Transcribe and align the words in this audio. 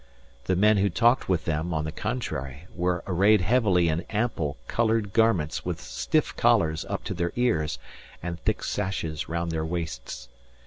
The 0.45 0.55
men 0.55 0.77
who 0.77 0.89
talked 0.89 1.29
with 1.29 1.45
them, 1.45 1.75
on 1.75 1.85
the 1.85 1.91
contrary, 1.91 2.65
were 2.73 3.03
arrayed 3.05 3.41
heavily 3.41 3.87
in 3.87 4.01
ample, 4.09 4.57
coloured 4.67 5.13
garments 5.13 5.63
with 5.63 5.79
stiff 5.79 6.35
collars 6.35 6.83
up 6.85 7.03
to 7.03 7.13
their 7.13 7.31
ears 7.35 7.77
and 8.23 8.39
thick 8.39 8.63
sashes 8.63 9.29
round 9.29 9.51
their 9.51 9.63
waists. 9.63 10.27